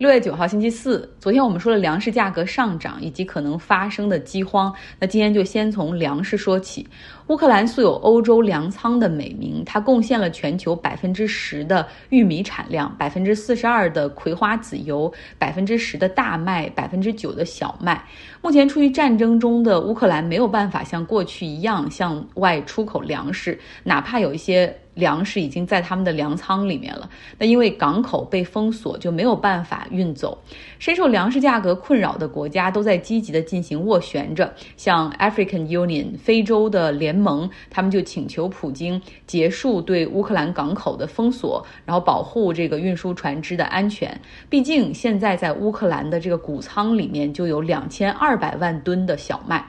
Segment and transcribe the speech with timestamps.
[0.00, 6.88] 六月九号星期四，昨天我们说了粮食价格上涨以及可能发生的饥荒，那今天就先从粮食说起。
[7.26, 18.02] 乌克兰素有欧洲粮仓的美名，它贡献了全球百分之十的玉米产量，百分之四十二的葵花籽油，百分之十的大麦，百分之九的小麦。
[18.40, 24.74] 目前处于战争中的乌克兰没有办法像过去一样向外出口粮食，哪怕有一些。
[25.00, 30.38] 粮食已经在他们的粮仓里面了，那因为港口被封锁，就没有办法运走。
[30.78, 44.16] 深受粮食价格困扰的国家都在积极的进行斡旋着，像 African Union 非洲的联盟，他们就请求普京结束对乌克兰港口的封锁，然后保护这个运输船只的安全。
[44.48, 49.64] 毕竟现在在乌克兰的这个谷仓里面就有两千二百万吨的小麦。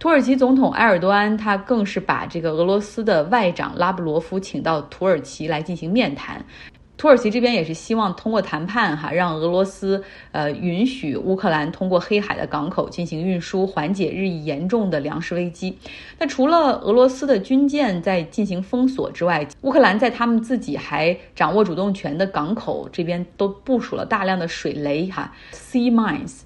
[0.00, 6.42] 土耳其总统埃尔多安他更是把这个俄罗斯的外长拉布罗夫请到土耳其来进行面谈。
[6.96, 15.76] 土耳其这边也是希望通过谈判哈，让俄罗斯呃允许乌克兰通过黑海的港口进行运输，缓解日益严重的粮食危机。
[16.18, 26.40] 那除了俄罗斯的军舰在进行封锁之外，乌克兰在他们自己还掌握主动权的港口这边都部署了大量的水雷哈，sea mines。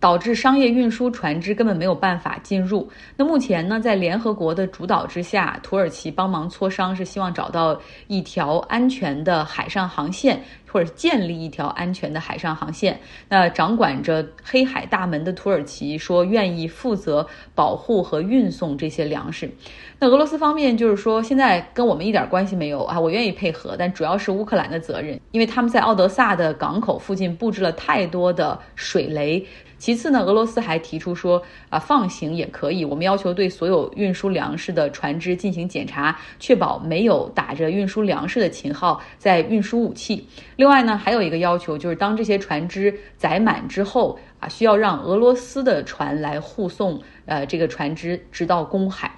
[0.00, 2.90] 导致商业运输船只根本没有办法进入。
[3.16, 12.98] 那目前呢，在联合国的主导之下，土耳其帮忙磋商，是希望找到一条安全的海上航线，或者建立一条安全的海上航线。
[13.28, 19.50] 那掌管着黑海大门的土耳其说，愿意负责保护和运送这些粮食。
[19.98, 29.44] 那俄罗斯方面就是说，现在跟我们一点关系没有啊，我愿意配合，但主要是乌克兰的责任，因为他们在奥德萨的港口附近布置了太多的水雷。
[29.76, 32.84] 其次呢，俄罗斯还提出说啊，放行也可以。
[32.84, 40.26] 我们要求对所有运输粮食的船只进行检查，确保没有打着运输粮食的旗号在运输武器。
[40.60, 49.10] 另外呢，还有一个要求，就是当这些船只载满之后啊，需要让俄罗斯的船来护送呃这个船只直到公海。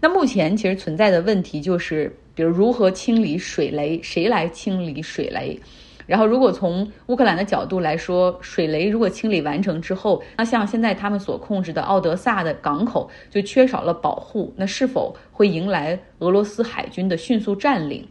[0.00, 5.60] 那目前其实存在的问题就是，比如如何清理水雷，谁来清理水雷？
[6.06, 18.08] 然后，如果从乌克兰的角度来说，水雷如果清理完成之后，那像现在他们所控制的奥德萨的港口就缺少了保护，那是否会迎来俄罗斯海军的迅速占领？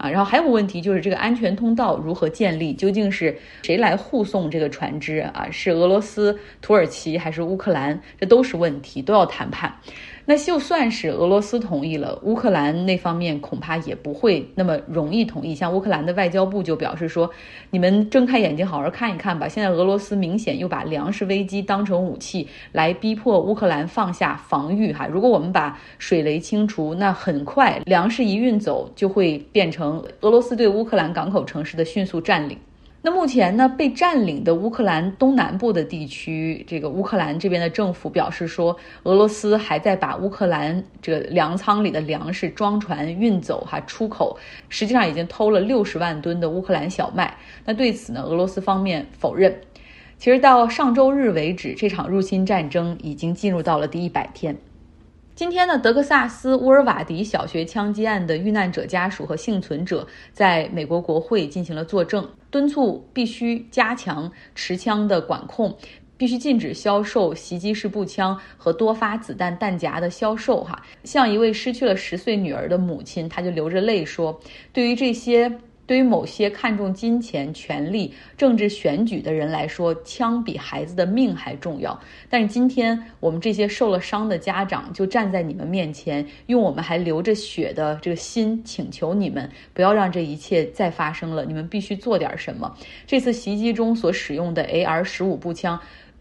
[0.00, 2.72] 啊，然后还有个问题就是这个安全通道如何建立？
[2.72, 5.46] 究竟是谁来护送这个船只啊？
[5.52, 8.00] 是俄罗斯、土耳其还是乌克兰？
[8.18, 9.76] 这都是问题，都要谈判。
[10.30, 15.56] 那就算是俄罗斯同意了，乌克兰那方面恐怕也不会那么容易同意。
[15.56, 17.28] 像乌克兰的外交部就表示说
[17.72, 24.92] ：“你们睁开眼睛好好看一看吧，现在俄罗斯明显又把粮食危机当成武器来逼迫乌克兰放下防御。
[24.92, 32.56] 哈，如果我们把水雷清除，那很快粮食一运走，就会变成俄罗斯对乌克兰港口城市的迅速占领。”
[33.02, 47.34] 那目前呢，被占领的乌克兰东南部的地区，这个乌克兰这边的政府表示说，俄罗斯还在把乌克兰这个粮仓里的粮食装船运走，哈，出口，实际上已经偷了六十万吨的乌克兰小麦。
[47.64, 49.58] 那对此呢，俄罗斯方面否认。
[50.18, 54.54] 其实到上周日为止，这场入侵战争已经进入到了第一百天。
[55.40, 65.74] 今天呢，德克萨斯乌尔瓦迪小学枪击案的遇难者家属和幸存者在美国国会进行了作证，敦促必须加强持枪的管控，
[66.18, 70.62] 必须禁止销售袭击式步枪和多发子弹弹夹的销售。
[70.62, 74.38] 哈，像一位失去了十岁女儿的母亲，她就流着泪说
[74.74, 75.50] ：“对于这些。”
[75.90, 82.00] 对于某些看重金钱、权力、政治选举的人来说，枪比孩子的命还重要。
[82.28, 91.44] 但是今天，我们这些受了伤的家长就站在你们面前，用我们还流着血的这个心，请求你们不要让这一切再发生了。
[91.44, 92.72] 你们必须做点什么。
[93.04, 95.76] 这次袭击中所使用的 AR 十五步枪，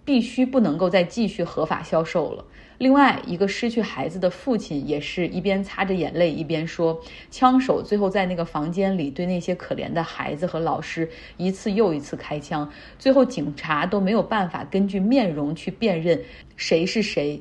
[0.10, 2.44] 必须不能够再继续合法销售了。
[2.80, 7.00] 另外一个失去孩子的父亲也是一边擦着眼泪一边说
[7.30, 12.68] ：“枪手最后在那个房间里对那些可怜的孩子和老师一次又一次开枪，
[12.98, 16.20] 最后警察都没有办法根据面容去辨认
[16.56, 17.40] 谁是谁。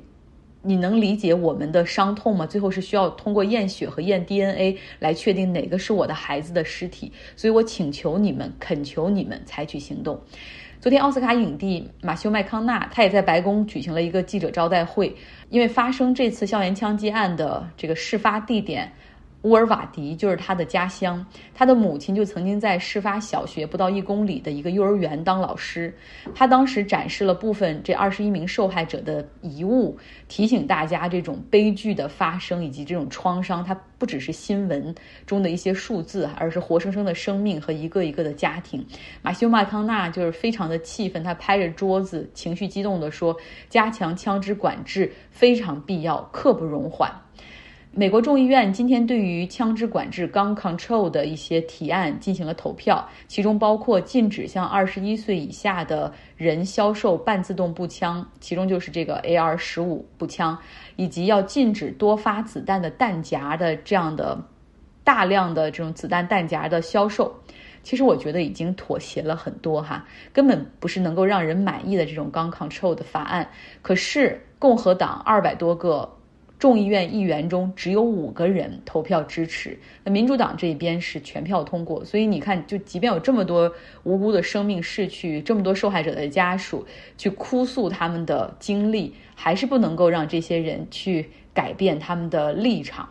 [0.61, 2.45] 你能理解我们的伤痛吗？
[2.45, 7.11] 最后是需要通过验血和验 DNA 来确定哪个是我的孩子的尸体。
[7.35, 10.21] 所以我请求你们，恳求你们采取行动。”
[10.81, 15.13] 昨天，奥斯卡影帝马修麦康纳他也在白宫举行了一个记者招待会，
[15.51, 18.93] 因为发生这次校园枪击案的这个事发地点
[19.43, 21.25] 乌尔瓦迪就是他的家乡，
[21.55, 25.95] 他的母亲就曾经在事发小学不到一公里的一个幼儿园当老师。
[26.35, 29.97] 他当时展示了部分这二十一名受害者的遗物，
[30.27, 34.93] 提醒大家这种悲剧的发生以及这种创伤，它不只是新闻
[35.25, 38.85] 中的一些数字，而是活生生的生命和一个一个的家庭。
[39.23, 43.37] 马修麦康纳就是非常的气愤，他拍着桌子，情绪激动地说
[43.71, 47.09] ：“加强枪支管制非常必要，刻不容缓。”
[47.91, 60.57] 美国众议院今天对于枪支管制 （gun control） 的一些提案进行了投票，其中包括禁止向二十一岁以下的人销售半自动步枪，其中就是这个 AR 十五步枪，
[60.97, 64.39] 以及要禁止多发子弹的弹夹的这样的
[65.03, 67.35] 大量的这种子弹弹夹的销售。
[67.83, 73.49] 其实我觉得已经妥协了很多哈，根本不是能够让人满意的这种 gun control 的法案。
[73.83, 76.09] 可是共和党二百多个。
[76.59, 82.05] 众议院议员中只有五个人投票支持，那民主党这一边是全票通过。
[82.05, 83.73] 所以你看，就即便有这么多
[84.03, 86.85] 无辜的生命逝去，这么多受害者的家属
[87.17, 93.09] 去哭诉他们的经历，还是不能够让这些人去改变他们的立场。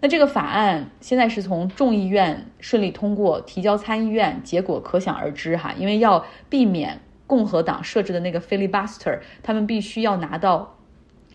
[0.00, 5.74] 那这个法案现在是从众议院顺利通过，提交参议院，结果可想而知哈。
[5.76, 10.75] 因为要避免共和党设置的那个 filibuster，他们必须要拿到。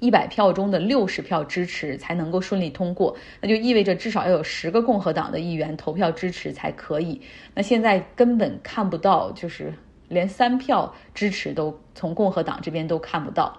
[0.01, 7.21] 一百票中的六十票支持才能够顺利通过，那就意味着至少要有十个共和党的议员投票支持才可以。
[7.53, 9.71] 那现在根本看不到，就是
[10.11, 13.57] 连三票支持都从共和党这边都看不到。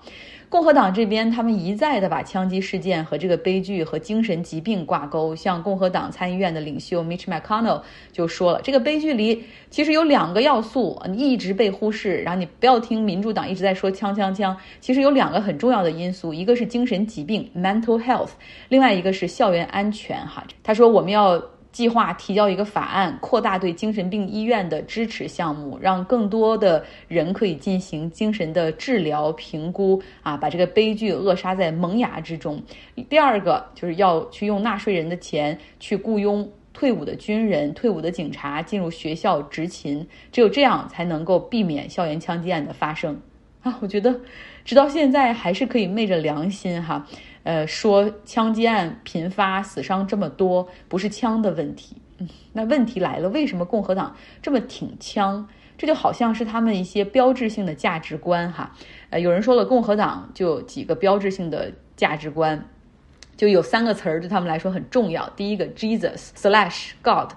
[0.49, 5.34] 共和党这边，他们一再的把枪击事件和这个悲剧和精神疾病挂钩。
[5.34, 7.81] 像共和党参议院的领袖 Mitch McConnell
[8.12, 12.19] 就说了，这个悲剧里其实有两个要素，你一直被忽视。
[12.19, 18.32] 然后你不要听民主党一直在说枪枪枪，其实有两个很重要的因素，一个是精神疾病 mental health，
[18.69, 20.19] 另外一个是校园安全。
[20.26, 21.43] 哈，他说我们要。
[21.73, 32.63] 计划提交一个法案，扩大对精神病医院的支持项目，让更多的人可以进行精神的治疗评估啊，把这个悲剧扼杀在萌芽之中。
[33.09, 43.21] 第二个就是要去用纳税人的钱去雇佣退伍的军人、退伍的警察进入学校执勤，只有这样才能够避免校园枪击案的发生
[43.63, 43.79] 啊！
[43.81, 44.21] 我觉得
[44.65, 47.07] 直到现在还是可以昧着良心哈。
[47.44, 51.97] 呃，说枪击案频发，死伤这么多，不是枪的问题。
[52.53, 55.49] 那问题来了，为什么共和党这么挺枪？
[55.77, 58.73] 这就好像是他们一些标志性的价值观哈。
[59.11, 62.69] 呃，有人说了，共和党就有几个标志性的价值观，
[63.37, 65.29] 就有三个词儿对他们来说很重要。
[65.31, 67.33] 第一个，Jesus slash God，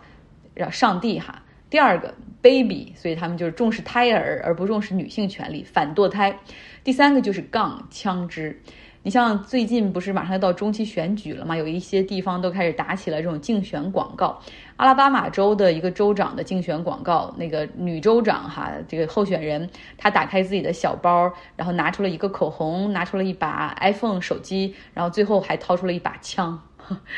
[0.54, 1.42] 让上帝哈。
[1.68, 2.14] 第二个
[2.44, 6.38] ，Baby，所以他们就是重视胎儿而不重视女性权利，反堕胎。
[6.84, 8.62] 第三个就是杠枪支。
[9.06, 11.56] 你像最近不是马上要到中期选举了吗？
[11.56, 14.42] 有一些地方都开始打起了这种竞选广告。
[14.78, 26.60] 阿拉巴马州的一个州长的竞选广告，那个女州长哈，这个候选人她打开自己的小包，然后拿出了一个口红，拿出了一把 iPhone 手机，然后最后还掏出了一把枪，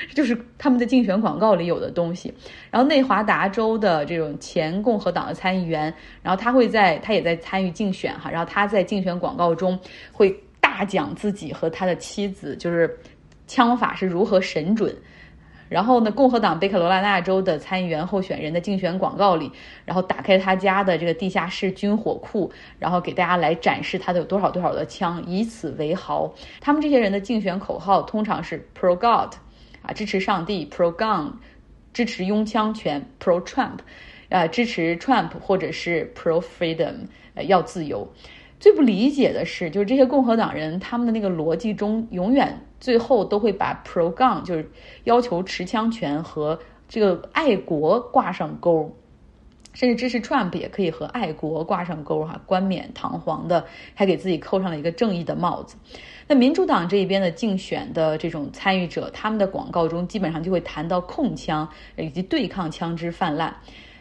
[0.09, 2.33] 这 就是他们的竞选广告里有的东西。
[2.69, 9.79] 然后内华达州的这种前共和党的参议员，然后他会在他也在参与竞选哈，然后他在竞选广告中
[10.11, 10.37] 会。
[10.77, 12.95] 他讲自己和他的妻子就是
[13.47, 14.95] 枪法是如何神准，
[15.69, 19.51] 然后呢，共和党北卡罗来纳州的参议员候选人的竞选广告里，
[19.85, 26.31] 然后打开他家的这个地下室军火库，然后给大家来展示他的有多少多少的枪，以此为豪。
[26.61, 29.33] 他们这些人的竞选口号通常是 Pro God，
[29.81, 31.31] 啊，支持上帝；Pro Gun，
[31.91, 33.79] 支持拥枪权；Pro Trump，
[34.29, 38.07] 啊，支持 Trump，或者是 Pro Freedom，呃，要自由。
[38.59, 44.71] 最不理解的是，就是这些共和党人他们的那个逻辑中，永远最后都会把 pro gun 就是
[45.03, 48.95] 要求持枪权和这个爱国挂上钩，
[49.73, 55.75] 甚至支持 Trump 也可以和爱国挂上钩哈，冠冕堂皇的，还给自己扣上了一个正义的帽子。
[56.27, 63.55] 那民主党这一边的竞选的这种参与者，他们的广告中基本上就会谈到控枪以及对抗枪支泛滥。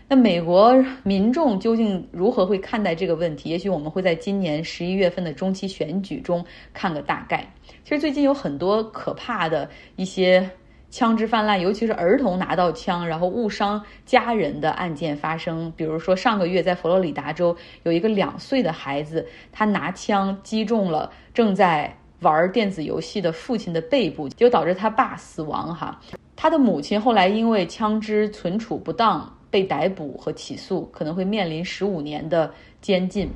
[0.08, 0.72] 那美国
[1.02, 3.50] 民众究竟如何会看待这个问题？
[3.50, 7.44] 也许我们会在今年十一月份的中期选举中看个大概。
[7.82, 10.48] 其实最近有很多可怕的一些
[10.90, 15.72] 枪支泛滥，尤其是儿童拿到枪然后误伤家人的案件发生。
[15.76, 25.74] 比如说上个月在佛罗里达州有一个两岁的孩子，他拿枪击中了正在玩电子游戏的父亲的背部，就导致他爸死亡。
[25.74, 26.00] 哈，
[26.36, 29.32] 他的母亲后来因为枪支存储不当。
[29.56, 33.30] 被逮捕和起诉，可能会面临十五年的监禁。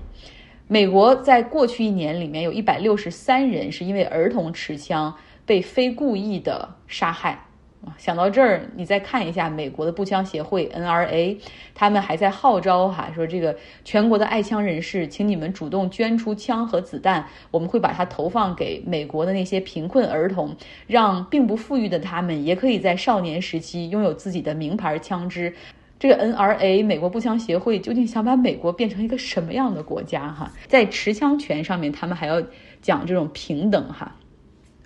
[0.68, 7.46] 美国在过去一年里面有一百六十三人是因为儿童持枪被非故意的杀害，
[7.96, 11.38] 想到这儿，你再看一下美国的步枪协会 NRA，
[11.74, 20.54] 他们还在号召哈，说这个全国的爱枪人士，请你们主动捐出枪和子弹，我们会把它投放给美国的那些贫困儿童，
[20.86, 25.54] 让并不富裕的他们也可以在少年时期拥有自己的名牌枪支。
[26.00, 30.50] 这个 NRA 美国步枪协会究竟想把美国变成一个什么样的国家哈？
[30.66, 32.42] 在持枪权上面，他们还要
[32.80, 34.16] 讲这种平等哈。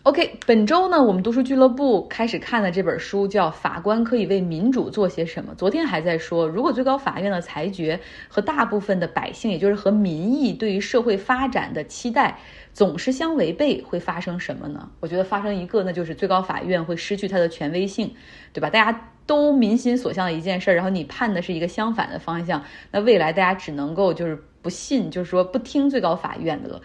[0.05, 5.55] OK，本周呢，我们读书俱乐部开始看的这本书叫《法官可以为民主做些什么》。
[5.57, 12.39] 昨天还在说，如果最高法院的裁决和大部分的百姓，也就是和民意对于社会发展的期待
[12.75, 14.91] 总是相违背，会发生什么呢？
[15.01, 18.15] 我觉得发生一个，那就是最高法院会失去它的权威性，
[18.53, 18.69] 对吧？
[18.69, 26.83] 大家都民心所向的一件事，然后你判的是一个相反的方向，那未来大家只能够就是不信，就是说不听最高法院的了。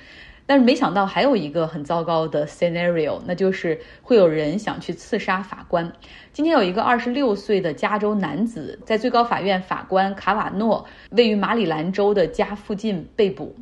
[0.50, 5.94] 但是没想到还有一个很糟糕的 scenario，那就是会有人想去刺杀法官。
[6.34, 13.56] 今天有一个二十六岁的加州男子在最高法院法官卡瓦诺位于马里兰州的家附近被捕。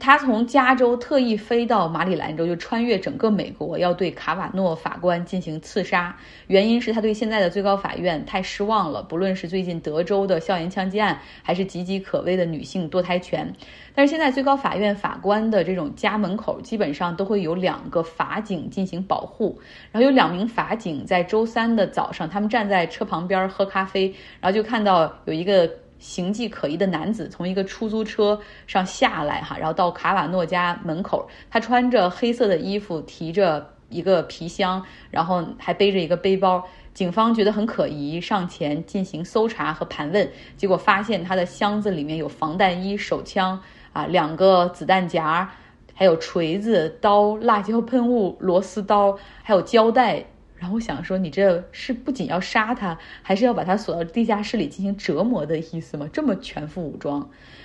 [0.00, 6.16] 他从加州特意飞到马里兰州，就穿越整个美国，要对卡瓦诺法官进行刺杀。
[6.46, 13.52] 原因是他对现在的最高法院太失望了，不论是最近德州的校园枪击案，还是岌岌可危的女性堕胎权。
[13.94, 19.60] 但是现在最高法院法官的这种家门口，基本上都会有两个法警进行保护。
[19.90, 25.68] 然后有两名法警在周三的早上，他们站在车旁边喝咖啡，然后就看到有一个。
[25.98, 31.28] 形迹可疑的男子从一个出租车上下来，哈，然后到卡瓦诺家门口。
[31.50, 36.64] 他穿着黑色的衣服，提着一个皮箱，然后还背着一个背包。
[36.94, 43.60] 警方觉得很可疑，上前进行搜查和盘问，结果发现他的箱子里面有防弹衣、手枪
[43.92, 45.48] 啊，两个子弹夹，
[45.94, 50.24] 还有锤子、刀、辣椒喷雾、螺丝刀，还有胶带。
[50.58, 56.08] 然后我想说，你这是不仅要杀他，还是要把他锁到地下室里进行折磨的意思吗？
[56.12, 57.20] 这么全副武装，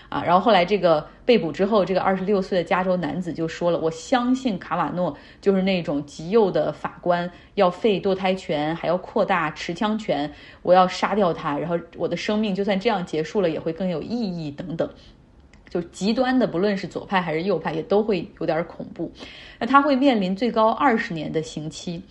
[0.09, 0.23] 啊！
[0.23, 10.31] 然后后来这个被捕之后，这个二十六岁的加州男子就说了：“我相信卡瓦诺就是那种极右的法官，要废堕胎权，还要扩大持枪权，
[10.61, 14.87] 我要杀掉他，然后我的生命就算这样结束了，也会更有意义等等。”
[15.67, 19.11] 就极端的，不论是左派还是右派，也都会有点恐怖。
[19.57, 22.03] 那他会面临最高二十年的刑期。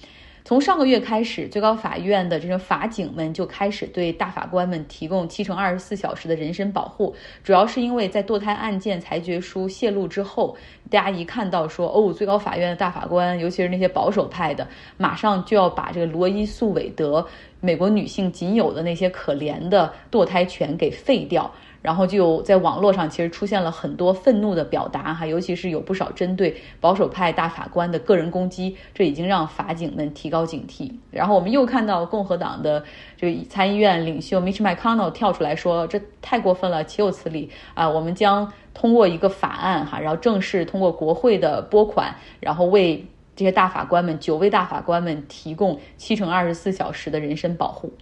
[0.45, 10.57] 从上个月开始，最高法院的这种法警们就开始对大法官们提供七乘二十四小时的人身保护，主要是因为在堕胎案件裁决书泄露之后，
[10.91, 17.25] 大家一看到说哦，最高法院的大法官，尤其是那些保守派的，马上就要把这个罗伊诉韦德
[17.61, 21.49] 美国女性仅有的那些可怜的堕胎权给废掉。
[21.83, 30.93] 然后就在网络上，其实出现了很多愤怒的表达哈，尤其是有不少针对保守派大法官的个人攻击，这已经让法警们提高警惕。
[31.11, 32.85] 然后我们又看到共和党的
[33.17, 37.89] 这个参议院领袖 Mitch McConnell 跳出来说：“这太过分了，岂有此理啊！
[37.89, 47.93] 我们将通过一个法案哈，然后正式通过国会的拨款，然后为这些大法官们九位大法官们提供七乘二十四小时的人身保护。”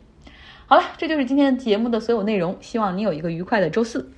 [0.71, 2.57] 好了，这就是今天节目的所有内容。
[2.61, 4.09] 希望你有一个愉快的周四。